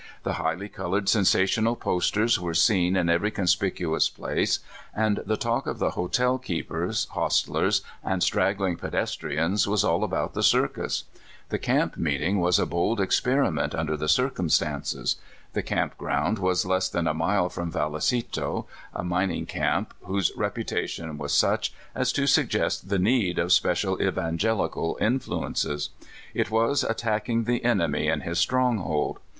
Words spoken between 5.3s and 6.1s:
talk of the